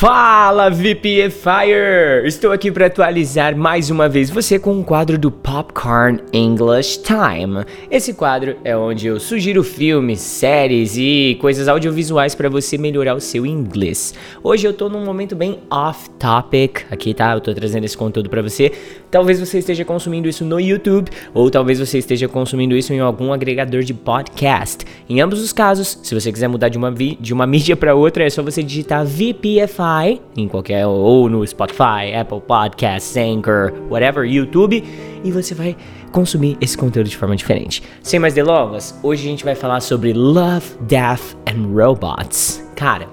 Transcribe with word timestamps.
Fala 0.00 0.70
VPFire! 0.70 2.24
Estou 2.24 2.52
aqui 2.52 2.72
para 2.72 2.86
atualizar 2.86 3.54
mais 3.54 3.90
uma 3.90 4.08
vez 4.08 4.30
você 4.30 4.58
com 4.58 4.72
um 4.72 4.82
quadro 4.82 5.18
do 5.18 5.30
Popcorn 5.30 6.18
English 6.32 7.02
Time. 7.02 7.66
Esse 7.90 8.14
quadro 8.14 8.56
é 8.64 8.74
onde 8.74 9.08
eu 9.08 9.20
sugiro 9.20 9.62
filmes, 9.62 10.20
séries 10.20 10.96
e 10.96 11.36
coisas 11.38 11.68
audiovisuais 11.68 12.34
para 12.34 12.48
você 12.48 12.78
melhorar 12.78 13.14
o 13.14 13.20
seu 13.20 13.44
inglês. 13.44 14.14
Hoje 14.42 14.66
eu 14.66 14.72
tô 14.72 14.88
num 14.88 15.04
momento 15.04 15.36
bem 15.36 15.58
off 15.70 16.08
topic 16.18 16.78
aqui, 16.90 17.12
tá? 17.12 17.34
Eu 17.34 17.40
tô 17.42 17.52
trazendo 17.52 17.84
esse 17.84 17.94
conteúdo 17.94 18.30
para 18.30 18.40
você. 18.40 18.72
Talvez 19.10 19.38
você 19.38 19.58
esteja 19.58 19.84
consumindo 19.84 20.26
isso 20.26 20.46
no 20.46 20.58
YouTube 20.58 21.10
ou 21.34 21.50
talvez 21.50 21.78
você 21.78 21.98
esteja 21.98 22.26
consumindo 22.26 22.74
isso 22.74 22.94
em 22.94 23.00
algum 23.00 23.34
agregador 23.34 23.82
de 23.82 23.92
podcast. 23.92 24.82
Em 25.06 25.20
ambos 25.20 25.42
os 25.42 25.52
casos, 25.52 25.98
se 26.02 26.14
você 26.14 26.32
quiser 26.32 26.48
mudar 26.48 26.70
de 26.70 26.78
uma, 26.78 26.90
de 26.90 27.34
uma 27.34 27.44
mídia 27.46 27.76
para 27.76 27.94
outra, 27.94 28.24
é 28.24 28.30
só 28.30 28.42
você 28.42 28.62
digitar 28.62 29.04
VPFire 29.04 29.89
em 30.36 30.48
qualquer 30.48 30.86
ou 30.86 31.28
no 31.28 31.46
Spotify, 31.46 32.14
Apple 32.18 32.40
Podcasts, 32.40 33.16
Anchor, 33.16 33.72
whatever, 33.90 34.24
YouTube, 34.24 34.82
e 35.24 35.30
você 35.30 35.54
vai 35.54 35.76
consumir 36.12 36.56
esse 36.60 36.76
conteúdo 36.76 37.08
de 37.08 37.16
forma 37.16 37.36
diferente. 37.36 37.82
Sem 38.02 38.18
mais 38.18 38.34
delongas, 38.34 38.98
hoje 39.02 39.26
a 39.26 39.30
gente 39.30 39.44
vai 39.44 39.54
falar 39.54 39.80
sobre 39.80 40.12
Love, 40.12 40.74
Death 40.82 41.36
and 41.46 41.66
Robots. 41.74 42.64
Cara, 42.76 43.08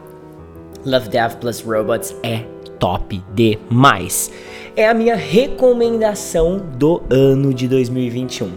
Love, 0.85 1.09
Death 1.09 1.37
plus 1.39 1.61
Robots 1.61 2.15
é 2.23 2.43
top 2.79 3.21
demais. 3.33 4.31
É 4.75 4.87
a 4.87 4.93
minha 4.93 5.15
recomendação 5.15 6.61
do 6.77 7.01
ano 7.09 7.53
de 7.53 7.67
2021. 7.67 8.51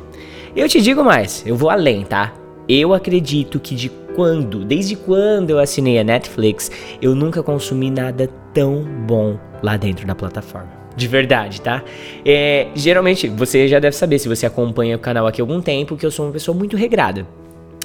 Eu 0.55 0.69
te 0.69 0.81
digo 0.81 1.03
mais, 1.03 1.43
eu 1.47 1.57
vou 1.57 1.71
além, 1.71 2.05
tá? 2.05 2.35
Eu 2.69 2.93
acredito 2.93 3.59
que 3.59 3.75
de 3.75 3.91
quando, 4.21 4.67
desde 4.67 4.97
quando 4.97 5.49
eu 5.49 5.59
assinei 5.59 5.99
a 5.99 6.05
Netflix, 6.05 6.71
eu 7.01 7.15
nunca 7.15 7.43
consumi 7.43 7.91
nada 7.91 8.29
tão 8.53 8.85
bom 9.07 9.39
lá 9.63 9.79
dentro 9.79 10.07
da 10.07 10.15
plataforma. 10.15 10.69
De 10.95 11.09
verdade, 11.09 11.63
tá? 11.63 11.83
É, 12.23 12.67
geralmente, 12.75 13.29
você 13.29 13.67
já 13.67 13.79
deve 13.79 13.97
saber, 13.97 14.19
se 14.19 14.29
você 14.29 14.45
acompanha 14.45 14.95
o 14.95 14.99
canal 14.99 15.27
aqui 15.27 15.41
há 15.41 15.43
algum 15.43 15.63
tempo, 15.63 15.97
que 15.97 16.05
eu 16.05 16.11
sou 16.11 16.27
uma 16.27 16.33
pessoa 16.33 16.55
muito 16.55 16.77
regrada. 16.77 17.27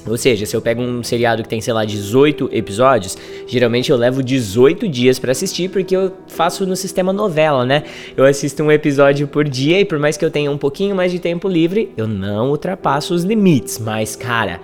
Ou 0.05 0.17
seja, 0.17 0.45
se 0.45 0.53
eu 0.53 0.61
pego 0.61 0.81
um 0.81 1.01
seriado 1.01 1.41
que 1.41 1.47
tem, 1.47 1.61
sei 1.61 1.73
lá, 1.73 1.85
18 1.85 2.49
episódios, 2.51 3.17
geralmente 3.47 3.89
eu 3.89 3.95
levo 3.95 4.21
18 4.21 4.89
dias 4.89 5.17
para 5.17 5.31
assistir, 5.31 5.69
porque 5.69 5.95
eu 5.95 6.11
faço 6.27 6.65
no 6.65 6.75
sistema 6.75 7.13
novela, 7.13 7.65
né? 7.65 7.83
Eu 8.17 8.25
assisto 8.25 8.61
um 8.61 8.69
episódio 8.69 9.25
por 9.25 9.47
dia 9.47 9.79
e 9.79 9.85
por 9.85 9.99
mais 9.99 10.17
que 10.17 10.25
eu 10.25 10.29
tenha 10.29 10.51
um 10.51 10.57
pouquinho 10.57 10.97
mais 10.97 11.13
de 11.13 11.19
tempo 11.19 11.47
livre, 11.47 11.93
eu 11.95 12.09
não 12.09 12.49
ultrapasso 12.49 13.13
os 13.13 13.23
limites. 13.23 13.79
Mas, 13.79 14.17
cara, 14.17 14.59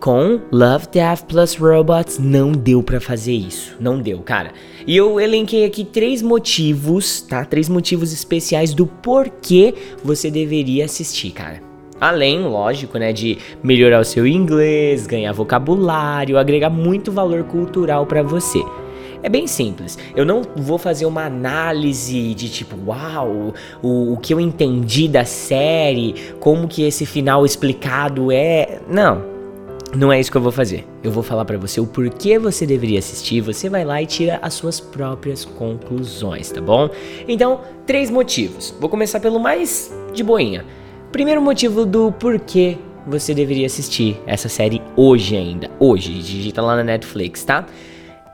com 0.00 0.40
Love, 0.52 0.86
Death 0.92 1.22
Plus 1.22 1.56
Robots 1.56 2.18
não 2.18 2.52
deu 2.52 2.82
para 2.82 3.00
fazer 3.00 3.32
isso, 3.32 3.76
não 3.80 3.98
deu, 3.98 4.18
cara. 4.18 4.52
E 4.86 4.96
eu 4.96 5.18
elenquei 5.18 5.64
aqui 5.64 5.84
três 5.84 6.22
motivos, 6.22 7.22
tá? 7.22 7.44
Três 7.44 7.68
motivos 7.68 8.12
especiais 8.12 8.74
do 8.74 8.86
porquê 8.86 9.74
você 10.04 10.30
deveria 10.30 10.84
assistir, 10.84 11.30
cara. 11.30 11.62
Além, 11.98 12.42
lógico, 12.42 12.98
né, 12.98 13.12
de 13.12 13.38
melhorar 13.62 14.00
o 14.00 14.04
seu 14.04 14.26
inglês, 14.26 15.06
ganhar 15.06 15.32
vocabulário, 15.32 16.36
agregar 16.36 16.68
muito 16.68 17.10
valor 17.10 17.44
cultural 17.44 18.04
para 18.04 18.22
você. 18.22 18.62
É 19.22 19.30
bem 19.30 19.46
simples. 19.46 19.98
Eu 20.14 20.24
não 20.26 20.42
vou 20.56 20.76
fazer 20.76 21.06
uma 21.06 21.24
análise 21.24 22.34
de 22.34 22.50
tipo, 22.50 22.76
uau, 22.86 23.54
o, 23.82 24.12
o 24.12 24.16
que 24.18 24.34
eu 24.34 24.38
entendi 24.38 25.08
da 25.08 25.24
série, 25.24 26.14
como 26.38 26.68
que 26.68 26.82
esse 26.82 27.06
final 27.06 27.46
explicado 27.46 28.30
é. 28.30 28.78
Não, 28.88 29.35
não 29.94 30.12
é 30.12 30.18
isso 30.18 30.30
que 30.30 30.36
eu 30.36 30.42
vou 30.42 30.52
fazer. 30.52 30.84
Eu 31.02 31.10
vou 31.10 31.22
falar 31.22 31.44
para 31.44 31.56
você 31.56 31.80
o 31.80 31.86
porquê 31.86 32.38
você 32.38 32.66
deveria 32.66 32.98
assistir. 32.98 33.40
Você 33.40 33.68
vai 33.68 33.84
lá 33.84 34.02
e 34.02 34.06
tira 34.06 34.38
as 34.42 34.54
suas 34.54 34.80
próprias 34.80 35.44
conclusões, 35.44 36.50
tá 36.50 36.60
bom? 36.60 36.90
Então, 37.28 37.60
três 37.86 38.10
motivos. 38.10 38.74
Vou 38.80 38.88
começar 38.88 39.20
pelo 39.20 39.38
mais 39.38 39.94
de 40.12 40.22
boinha. 40.22 40.64
Primeiro 41.12 41.40
motivo 41.40 41.86
do 41.86 42.12
porquê 42.12 42.76
você 43.06 43.32
deveria 43.32 43.66
assistir 43.66 44.20
essa 44.26 44.48
série 44.48 44.82
hoje 44.96 45.36
ainda. 45.36 45.70
Hoje, 45.78 46.12
digita 46.14 46.60
lá 46.60 46.76
na 46.76 46.82
Netflix, 46.82 47.44
tá? 47.44 47.64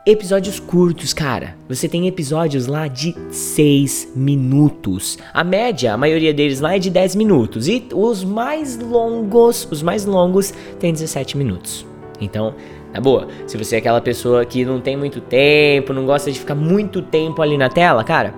Episódios 0.05 0.59
curtos, 0.59 1.15
cara. 1.15 1.55
Você 1.69 1.89
tem 1.89 2.09
episódios 2.09 2.67
lá 2.67 2.89
de 2.89 3.15
6 3.31 4.15
minutos. 4.17 5.17
A 5.33 5.45
média, 5.45 5.95
a 5.95 5.97
maioria 5.97 6.35
deles 6.35 6.59
lá 6.59 6.75
é 6.75 6.79
de 6.81 6.91
10 6.91 7.15
minutos. 7.15 7.69
E 7.69 7.87
os 7.95 8.25
mais 8.25 8.77
longos, 8.77 9.69
os 9.71 9.81
mais 9.81 10.05
longos, 10.05 10.53
tem 10.81 10.93
17 10.93 11.39
minutos. 11.39 11.87
Então, 12.21 12.53
na 12.93 13.01
boa, 13.01 13.29
se 13.47 13.57
você 13.57 13.77
é 13.77 13.79
aquela 13.79 14.01
pessoa 14.01 14.45
que 14.45 14.65
não 14.65 14.81
tem 14.81 14.97
muito 14.97 15.21
tempo, 15.21 15.93
não 15.93 16.05
gosta 16.05 16.33
de 16.33 16.41
ficar 16.41 16.57
muito 16.57 17.01
tempo 17.01 17.41
ali 17.41 17.57
na 17.57 17.69
tela, 17.69 18.03
cara, 18.03 18.35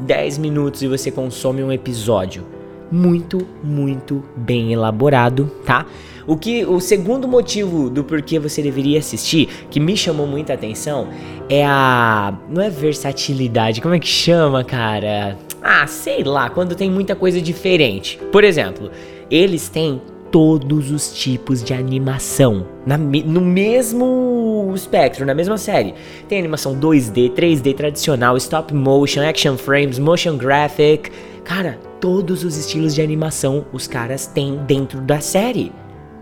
10 0.00 0.38
minutos 0.38 0.82
e 0.82 0.88
você 0.88 1.12
consome 1.12 1.62
um 1.62 1.70
episódio 1.70 2.57
muito, 2.90 3.46
muito 3.62 4.24
bem 4.36 4.72
elaborado, 4.72 5.50
tá? 5.64 5.86
O 6.26 6.36
que 6.36 6.64
o 6.64 6.78
segundo 6.78 7.26
motivo 7.26 7.88
do 7.88 8.04
porquê 8.04 8.38
você 8.38 8.60
deveria 8.60 8.98
assistir, 8.98 9.48
que 9.70 9.80
me 9.80 9.96
chamou 9.96 10.26
muita 10.26 10.52
atenção, 10.52 11.08
é 11.48 11.64
a 11.64 12.34
não 12.50 12.60
é 12.60 12.68
versatilidade, 12.68 13.80
como 13.80 13.94
é 13.94 13.98
que 13.98 14.08
chama, 14.08 14.62
cara? 14.62 15.38
Ah, 15.62 15.86
sei 15.86 16.22
lá, 16.22 16.50
quando 16.50 16.74
tem 16.74 16.90
muita 16.90 17.16
coisa 17.16 17.40
diferente. 17.40 18.18
Por 18.30 18.44
exemplo, 18.44 18.90
eles 19.30 19.68
têm 19.68 20.00
todos 20.30 20.90
os 20.90 21.18
tipos 21.18 21.62
de 21.62 21.72
animação 21.72 22.66
na, 22.86 22.96
no 22.98 23.40
mesmo 23.40 24.70
espectro, 24.74 25.24
na 25.24 25.34
mesma 25.34 25.56
série. 25.56 25.94
Tem 26.28 26.38
animação 26.38 26.78
2D, 26.78 27.32
3D 27.32 27.74
tradicional, 27.74 28.36
stop 28.36 28.74
motion, 28.74 29.22
action 29.22 29.56
frames, 29.56 29.98
motion 29.98 30.36
graphic. 30.36 31.10
Cara, 31.48 31.78
todos 31.98 32.44
os 32.44 32.58
estilos 32.58 32.94
de 32.94 33.00
animação 33.00 33.64
os 33.72 33.86
caras 33.86 34.26
têm 34.26 34.56
dentro 34.66 35.00
da 35.00 35.18
série. 35.18 35.72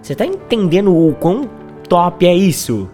Você 0.00 0.14
tá 0.14 0.24
entendendo 0.24 0.96
o 0.96 1.12
quão 1.16 1.50
top 1.88 2.24
é 2.24 2.32
isso? 2.32 2.88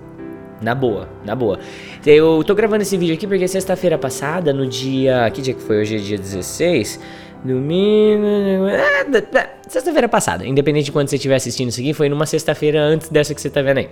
Na 0.63 0.75
boa, 0.75 1.11
na 1.27 1.35
boa. 1.37 1.59
Eu 2.07 2.43
tô 2.43 2.55
gravando 2.55 2.81
esse 2.81 2.97
vídeo 2.97 3.15
aqui 3.15 3.27
porque 3.27 3.47
sexta-feira 3.47 3.99
passada, 3.99 4.51
no 4.51 4.67
dia. 4.67 5.31
Que 5.31 5.43
dia 5.43 5.53
que 5.53 5.61
foi? 5.61 5.83
Hoje 5.83 5.97
é 5.97 5.99
dia 5.99 6.17
16. 6.17 6.99
Domingo. 7.45 8.67
É, 8.67 9.51
sexta-feira 9.69 10.09
passada, 10.09 10.47
independente 10.47 10.87
de 10.87 10.93
quando 10.93 11.09
você 11.09 11.17
estiver 11.17 11.35
assistindo 11.35 11.69
isso 11.69 11.81
aqui, 11.81 11.93
foi 11.93 12.09
numa 12.09 12.25
sexta-feira 12.25 12.81
antes 12.81 13.11
dessa 13.11 13.35
que 13.35 13.43
você 13.43 13.51
tá 13.51 13.61
vendo 13.61 13.77
aí. 13.77 13.91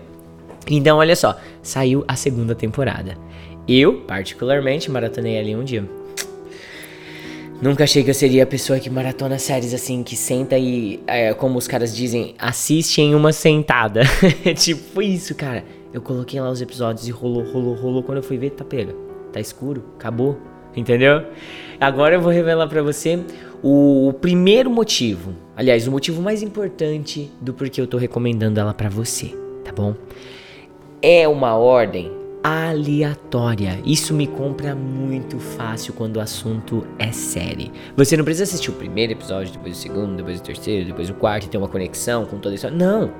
Então, 0.70 0.96
olha 0.96 1.14
só, 1.14 1.36
saiu 1.62 2.06
a 2.08 2.16
segunda 2.16 2.54
temporada. 2.54 3.18
Eu, 3.68 3.98
particularmente, 4.06 4.90
maratonei 4.90 5.38
ali 5.38 5.54
um 5.54 5.62
dia. 5.62 5.99
Nunca 7.62 7.84
achei 7.84 8.02
que 8.02 8.08
eu 8.08 8.14
seria 8.14 8.44
a 8.44 8.46
pessoa 8.46 8.78
que 8.78 8.88
maratona 8.88 9.38
séries 9.38 9.74
assim, 9.74 10.02
que 10.02 10.16
senta 10.16 10.56
e, 10.56 10.98
é, 11.06 11.34
como 11.34 11.58
os 11.58 11.68
caras 11.68 11.94
dizem, 11.94 12.34
assiste 12.38 13.02
em 13.02 13.14
uma 13.14 13.34
sentada. 13.34 14.00
tipo, 14.56 14.80
foi 14.94 15.06
isso, 15.06 15.34
cara. 15.34 15.62
Eu 15.92 16.00
coloquei 16.00 16.40
lá 16.40 16.50
os 16.50 16.62
episódios 16.62 17.06
e 17.06 17.10
rolou, 17.10 17.44
rolou, 17.44 17.74
rolou. 17.74 18.02
Quando 18.02 18.18
eu 18.18 18.22
fui 18.22 18.38
ver, 18.38 18.50
tá 18.50 18.64
pega. 18.64 18.94
Tá 19.30 19.40
escuro, 19.40 19.84
acabou. 19.98 20.38
Entendeu? 20.74 21.22
Agora 21.78 22.14
eu 22.14 22.20
vou 22.20 22.32
revelar 22.32 22.66
para 22.66 22.82
você 22.82 23.22
o, 23.62 24.08
o 24.08 24.12
primeiro 24.14 24.70
motivo. 24.70 25.34
Aliás, 25.54 25.86
o 25.86 25.90
motivo 25.90 26.22
mais 26.22 26.42
importante 26.42 27.30
do 27.42 27.52
porquê 27.52 27.80
eu 27.80 27.86
tô 27.86 27.98
recomendando 27.98 28.58
ela 28.58 28.72
para 28.72 28.88
você, 28.88 29.34
tá 29.64 29.72
bom? 29.72 29.94
É 31.02 31.28
uma 31.28 31.56
ordem 31.56 32.19
aleatória. 32.42 33.78
Isso 33.84 34.14
me 34.14 34.26
compra 34.26 34.74
muito 34.74 35.38
fácil 35.38 35.92
quando 35.92 36.16
o 36.16 36.20
assunto 36.20 36.86
é 36.98 37.12
série. 37.12 37.70
Você 37.96 38.16
não 38.16 38.24
precisa 38.24 38.44
assistir 38.44 38.70
o 38.70 38.74
primeiro 38.74 39.12
episódio, 39.12 39.52
depois 39.52 39.76
o 39.76 39.80
segundo, 39.80 40.16
depois 40.16 40.40
o 40.40 40.42
terceiro, 40.42 40.86
depois 40.86 41.10
o 41.10 41.14
quarto 41.14 41.44
e 41.46 41.48
ter 41.48 41.58
uma 41.58 41.68
conexão 41.68 42.24
com 42.24 42.38
toda 42.38 42.54
isso. 42.54 42.70
Não. 42.70 43.10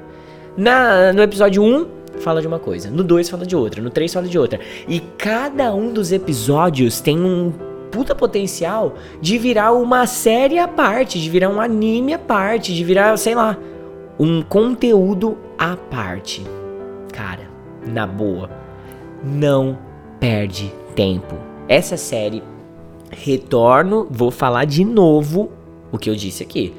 Na, 0.57 1.13
no 1.13 1.23
episódio 1.23 1.63
1, 1.63 1.87
fala 2.21 2.41
de 2.41 2.47
uma 2.47 2.59
coisa. 2.59 2.91
No 2.91 3.05
2 3.05 3.29
fala 3.29 3.45
de 3.45 3.55
outra. 3.55 3.83
No 3.83 3.91
3 3.91 4.13
fala 4.13 4.27
de 4.27 4.39
outra. 4.39 4.61
E 4.89 5.01
cada 5.19 5.75
um 5.75 5.93
dos 5.93 6.13
episódios 6.13 7.01
tem 7.01 7.19
um 7.19 7.53
puta 7.91 8.15
potencial 8.15 8.95
de 9.21 9.37
virar 9.37 9.73
uma 9.73 10.07
série 10.07 10.59
à 10.59 10.69
parte, 10.69 11.21
de 11.21 11.29
virar 11.29 11.51
um 11.51 11.61
anime 11.61 12.15
à 12.15 12.19
parte, 12.19 12.75
de 12.75 12.85
virar, 12.85 13.17
sei 13.17 13.35
lá, 13.35 13.59
um 14.19 14.41
conteúdo 14.43 15.37
à 15.59 15.77
parte. 15.77 16.45
Cara, 17.13 17.51
na 17.85 18.07
boa 18.07 18.60
não 19.25 19.79
perde 20.19 20.73
tempo. 20.95 21.37
Essa 21.69 21.97
série, 21.97 22.43
retorno, 23.11 24.07
vou 24.11 24.31
falar 24.31 24.65
de 24.65 24.85
novo 24.85 25.51
o 25.93 25.99
que 25.99 26.11
eu 26.11 26.15
disse 26.15 26.43
aqui. 26.43 26.75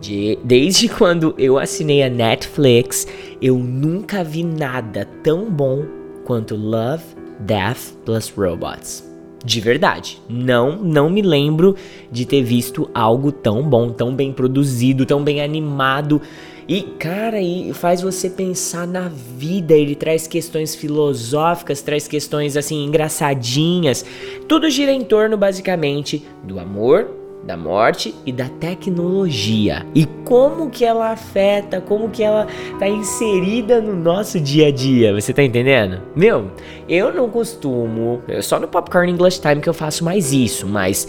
De, 0.00 0.38
desde 0.44 0.88
quando 0.90 1.34
eu 1.38 1.58
assinei 1.58 2.02
a 2.02 2.10
Netflix, 2.10 3.06
eu 3.40 3.56
nunca 3.58 4.22
vi 4.22 4.44
nada 4.44 5.08
tão 5.22 5.50
bom 5.50 5.84
quanto 6.24 6.56
Love, 6.56 7.04
Death 7.40 7.94
plus 8.04 8.30
Robots. 8.30 9.14
De 9.44 9.60
verdade, 9.60 10.22
não, 10.26 10.82
não 10.82 11.10
me 11.10 11.20
lembro 11.20 11.76
de 12.10 12.24
ter 12.24 12.42
visto 12.42 12.88
algo 12.94 13.30
tão 13.30 13.62
bom, 13.62 13.90
tão 13.90 14.14
bem 14.14 14.32
produzido, 14.32 15.04
tão 15.04 15.22
bem 15.22 15.42
animado 15.42 16.20
E, 16.68 16.82
cara, 16.98 17.40
e 17.40 17.72
faz 17.74 18.00
você 18.00 18.30
pensar 18.30 18.86
na 18.86 19.08
vida. 19.08 19.74
Ele 19.74 19.94
traz 19.94 20.26
questões 20.26 20.74
filosóficas, 20.74 21.82
traz 21.82 22.08
questões 22.08 22.56
assim 22.56 22.84
engraçadinhas. 22.84 24.04
Tudo 24.48 24.70
gira 24.70 24.92
em 24.92 25.02
torno, 25.02 25.36
basicamente, 25.36 26.24
do 26.42 26.58
amor, 26.58 27.10
da 27.44 27.56
morte 27.56 28.14
e 28.24 28.32
da 28.32 28.48
tecnologia. 28.48 29.86
E 29.94 30.06
como 30.24 30.70
que 30.70 30.84
ela 30.84 31.10
afeta, 31.10 31.80
como 31.80 32.08
que 32.08 32.22
ela 32.22 32.46
tá 32.78 32.88
inserida 32.88 33.80
no 33.80 33.94
nosso 33.94 34.40
dia 34.40 34.68
a 34.68 34.70
dia. 34.70 35.12
Você 35.12 35.32
tá 35.32 35.42
entendendo? 35.42 36.00
Meu, 36.16 36.50
eu 36.88 37.12
não 37.12 37.28
costumo, 37.28 38.22
só 38.40 38.58
no 38.58 38.66
Popcorn 38.66 39.12
English 39.12 39.40
Time 39.40 39.60
que 39.60 39.68
eu 39.68 39.74
faço 39.74 40.02
mais 40.02 40.32
isso, 40.32 40.66
mas 40.66 41.06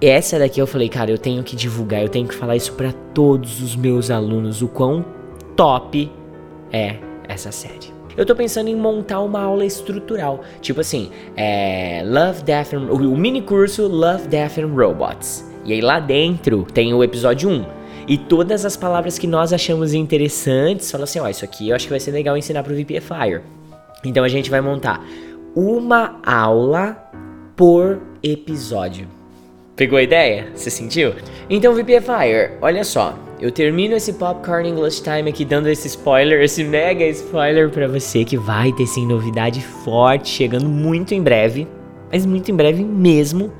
essa 0.00 0.38
daqui 0.38 0.60
eu 0.60 0.66
falei, 0.66 0.88
cara, 0.88 1.10
eu 1.10 1.18
tenho 1.18 1.42
que 1.42 1.54
divulgar, 1.54 2.02
eu 2.02 2.08
tenho 2.08 2.26
que 2.26 2.34
falar 2.34 2.56
isso 2.56 2.72
para 2.72 2.92
todos 3.14 3.62
os 3.62 3.76
meus 3.76 4.10
alunos, 4.10 4.62
o 4.62 4.68
quão 4.68 5.04
top 5.54 6.10
é 6.72 6.96
essa 7.28 7.52
série. 7.52 8.00
Eu 8.16 8.26
tô 8.26 8.34
pensando 8.34 8.68
em 8.68 8.74
montar 8.74 9.20
uma 9.20 9.40
aula 9.40 9.64
estrutural, 9.64 10.40
tipo 10.60 10.80
assim, 10.80 11.10
é, 11.36 12.02
Love, 12.04 12.42
Death 12.42 12.74
and, 12.74 12.90
o 12.90 13.16
mini 13.16 13.42
curso 13.42 13.86
Love, 13.86 14.26
Death 14.26 14.58
and 14.58 14.68
Robots. 14.74 15.48
E 15.64 15.72
aí 15.72 15.80
lá 15.80 16.00
dentro 16.00 16.66
tem 16.72 16.92
o 16.94 17.04
episódio 17.04 17.48
1. 17.48 17.64
E 18.08 18.18
todas 18.18 18.64
as 18.64 18.76
palavras 18.76 19.18
que 19.18 19.26
nós 19.26 19.52
achamos 19.52 19.94
interessantes, 19.94 20.90
fala 20.90 21.04
assim, 21.04 21.20
ó, 21.20 21.24
oh, 21.24 21.28
isso 21.28 21.44
aqui 21.44 21.68
eu 21.68 21.76
acho 21.76 21.84
que 21.84 21.90
vai 21.90 22.00
ser 22.00 22.10
legal 22.10 22.36
ensinar 22.36 22.62
pro 22.62 22.74
VPFire. 22.74 23.42
Então 24.04 24.24
a 24.24 24.28
gente 24.28 24.50
vai 24.50 24.60
montar 24.60 25.04
uma 25.54 26.18
aula 26.24 26.96
por 27.54 28.00
episódio. 28.22 29.19
Pegou 29.80 29.96
a 29.98 30.02
ideia? 30.02 30.48
Você 30.54 30.68
sentiu? 30.68 31.14
Então, 31.48 31.72
VPFire, 31.72 32.58
olha 32.60 32.84
só. 32.84 33.18
Eu 33.40 33.50
termino 33.50 33.96
esse 33.96 34.12
Popcorn 34.12 34.68
English 34.68 35.02
Time 35.02 35.30
aqui 35.30 35.42
dando 35.42 35.70
esse 35.70 35.88
spoiler, 35.88 36.42
esse 36.42 36.62
mega 36.62 37.02
spoiler 37.06 37.70
para 37.70 37.88
você 37.88 38.22
que 38.22 38.36
vai 38.36 38.72
ter 38.72 38.84
sim 38.84 39.06
novidade 39.06 39.62
forte 39.62 40.28
chegando 40.28 40.68
muito 40.68 41.14
em 41.14 41.22
breve, 41.22 41.66
mas 42.12 42.26
muito 42.26 42.50
em 42.50 42.54
breve 42.54 42.84
mesmo. 42.84 43.50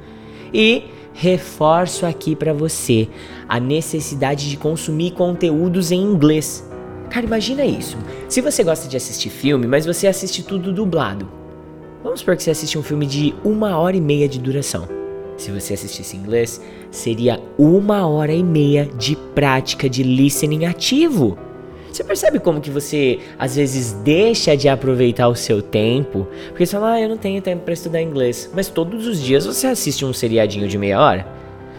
E 0.52 0.90
reforço 1.14 2.04
aqui 2.04 2.36
para 2.36 2.52
você 2.52 3.08
a 3.48 3.58
necessidade 3.58 4.50
de 4.50 4.58
consumir 4.58 5.12
conteúdos 5.12 5.90
em 5.90 6.02
inglês. 6.02 6.70
Cara, 7.08 7.24
imagina 7.24 7.64
isso. 7.64 7.96
Se 8.28 8.42
você 8.42 8.62
gosta 8.62 8.86
de 8.86 8.94
assistir 8.98 9.30
filme, 9.30 9.66
mas 9.66 9.86
você 9.86 10.06
assiste 10.06 10.42
tudo 10.42 10.70
dublado. 10.70 11.26
Vamos 12.04 12.20
supor 12.20 12.36
que 12.36 12.42
você 12.42 12.50
assiste 12.50 12.76
um 12.76 12.82
filme 12.82 13.06
de 13.06 13.34
uma 13.42 13.78
hora 13.78 13.96
e 13.96 14.02
meia 14.02 14.28
de 14.28 14.38
duração. 14.38 14.99
Se 15.40 15.50
você 15.50 15.72
assistisse 15.72 16.18
inglês, 16.18 16.60
seria 16.90 17.40
uma 17.56 18.06
hora 18.06 18.30
e 18.30 18.44
meia 18.44 18.84
de 18.84 19.16
prática 19.16 19.88
de 19.88 20.02
listening 20.02 20.66
ativo. 20.66 21.38
Você 21.90 22.04
percebe 22.04 22.38
como 22.38 22.60
que 22.60 22.68
você 22.68 23.18
às 23.38 23.56
vezes 23.56 23.92
deixa 24.04 24.54
de 24.54 24.68
aproveitar 24.68 25.28
o 25.28 25.34
seu 25.34 25.62
tempo? 25.62 26.28
Porque 26.48 26.66
você 26.66 26.72
fala, 26.72 26.92
ah, 26.92 27.00
eu 27.00 27.08
não 27.08 27.16
tenho 27.16 27.40
tempo 27.40 27.64
para 27.64 27.72
estudar 27.72 28.02
inglês. 28.02 28.50
Mas 28.54 28.68
todos 28.68 29.06
os 29.06 29.18
dias 29.18 29.46
você 29.46 29.66
assiste 29.66 30.04
um 30.04 30.12
seriadinho 30.12 30.68
de 30.68 30.76
meia 30.76 31.00
hora? 31.00 31.26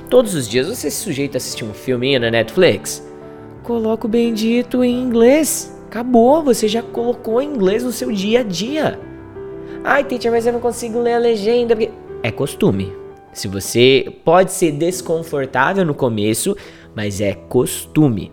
Todos 0.10 0.34
os 0.34 0.50
dias 0.50 0.68
você 0.68 0.90
se 0.90 0.98
sujeita 0.98 1.36
a 1.36 1.40
assistir 1.40 1.64
um 1.64 1.72
filminho 1.72 2.20
na 2.20 2.32
Netflix? 2.32 3.08
Coloca 3.62 4.08
o 4.08 4.10
bendito 4.10 4.84
em 4.84 5.00
inglês. 5.00 5.72
Acabou, 5.86 6.42
você 6.42 6.68
já 6.68 6.82
colocou 6.82 7.40
inglês 7.40 7.84
no 7.84 7.92
seu 7.92 8.12
dia 8.12 8.40
a 8.40 8.44
dia. 8.44 9.00
Ai, 9.84 10.04
teacher, 10.04 10.32
mas 10.32 10.48
eu 10.48 10.54
não 10.54 10.60
consigo 10.60 11.00
ler 11.00 11.14
a 11.14 11.20
legenda. 11.20 11.78
É 12.24 12.32
costume. 12.32 13.01
Se 13.34 13.48
você 13.48 14.14
pode 14.26 14.52
ser 14.52 14.72
desconfortável 14.74 15.86
no 15.86 15.94
começo, 15.94 16.56
mas 16.96 17.22
é 17.22 17.34
costume. 17.34 18.32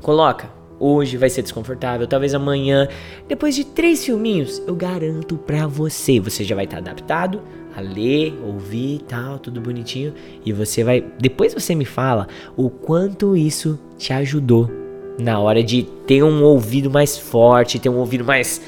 Coloca. 0.00 0.50
Hoje 0.78 1.18
vai 1.18 1.28
ser 1.28 1.42
desconfortável, 1.42 2.06
talvez 2.06 2.34
amanhã. 2.34 2.88
Depois 3.28 3.54
de 3.54 3.64
três 3.64 4.04
filminhos, 4.04 4.62
eu 4.66 4.74
garanto 4.74 5.36
pra 5.36 5.66
você, 5.66 6.18
você 6.18 6.42
já 6.42 6.54
vai 6.54 6.64
estar 6.64 6.76
tá 6.76 6.90
adaptado 6.90 7.42
a 7.76 7.80
ler, 7.80 8.34
ouvir, 8.44 9.02
tal, 9.06 9.38
tudo 9.38 9.60
bonitinho, 9.60 10.14
e 10.44 10.52
você 10.52 10.82
vai, 10.82 11.04
depois 11.20 11.54
você 11.54 11.74
me 11.74 11.84
fala 11.84 12.26
o 12.56 12.68
quanto 12.68 13.36
isso 13.36 13.78
te 13.96 14.12
ajudou 14.12 14.70
na 15.18 15.38
hora 15.38 15.62
de 15.62 15.82
ter 16.06 16.22
um 16.22 16.42
ouvido 16.42 16.90
mais 16.90 17.16
forte, 17.16 17.78
ter 17.78 17.88
um 17.88 17.98
ouvido 17.98 18.24
mais 18.24 18.60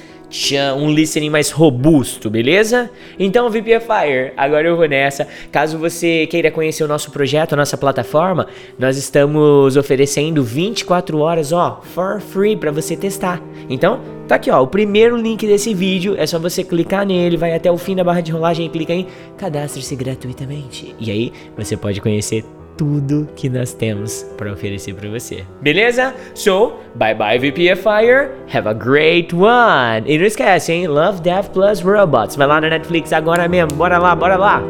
um 0.77 0.91
listening 0.91 1.31
mais 1.31 1.51
robusto, 1.51 2.31
beleza? 2.31 2.91
Então, 3.19 3.51
VPFire, 3.51 4.33
agora 4.37 4.67
eu 4.67 4.77
vou 4.77 4.89
nessa. 4.89 5.29
Caso 5.51 5.79
você 5.79 6.27
queira 6.27 6.51
conhecer 6.51 6.83
o 6.83 6.89
nosso 6.89 7.11
projeto, 7.11 7.53
a 7.53 7.57
nossa 7.57 7.77
plataforma, 7.77 8.47
nós 8.79 8.97
estamos 8.97 9.77
oferecendo 9.77 10.43
24 10.43 11.19
horas, 11.19 11.53
ó, 11.53 11.81
for 11.83 12.21
free 12.21 12.57
para 12.57 12.71
você 12.71 12.97
testar. 12.97 13.43
Então, 13.69 14.01
tá 14.27 14.37
aqui, 14.37 14.51
ó, 14.51 14.63
o 14.63 14.67
primeiro 14.67 15.17
link 15.17 15.47
desse 15.47 15.75
vídeo, 15.75 16.15
é 16.17 16.27
só 16.27 16.39
você 16.39 16.65
clicar 16.65 17.07
nele, 17.07 17.37
vai 17.37 17.55
até 17.55 17.71
o 17.71 17.77
fim 17.77 17.95
da 17.95 18.03
barra 18.03 18.21
de 18.21 18.33
rolagem 18.33 18.67
e 18.67 18.69
clica 18.71 18.93
em 18.93 19.07
cadastre-se 19.37 19.95
gratuitamente. 19.95 20.95
E 20.99 21.11
aí, 21.11 21.33
você 21.57 21.77
pode 21.77 22.01
conhecer 22.01 22.45
tudo 22.77 23.29
que 23.37 23.49
nós 23.49 23.73
temos 23.75 24.23
para 24.37 24.53
oferecer 24.53 24.95
para 24.95 25.09
você. 25.09 25.45
Beleza? 25.61 26.15
So, 26.35 26.75
bye 26.95 27.15
bye 27.15 27.39
VPFire, 27.39 28.31
have 28.53 28.69
a 28.69 28.75
great 28.75 29.35
one! 29.35 30.05
E 30.07 30.19
não 30.19 30.27
esquece, 30.27 30.73
hein? 30.73 30.87
Love, 30.87 31.21
Death 31.21 31.51
Plus 31.51 31.81
Robots. 31.81 32.37
Vai 32.37 32.47
lá 32.47 32.61
na 32.61 32.71
Netflix 32.71 33.13
agora 33.13 33.49
mesmo. 33.49 33.77
Bora 33.77 33.99
lá, 33.99 34.15
bora 34.15 34.37
lá! 34.37 34.63